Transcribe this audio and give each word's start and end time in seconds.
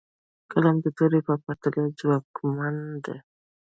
قلم 0.51 0.75
د 0.81 0.85
تورې 0.97 1.19
په 1.27 1.33
پرتله 1.43 1.71
ډېر 1.75 1.89
ځواکمن 1.99 2.75
دی. 3.05 3.17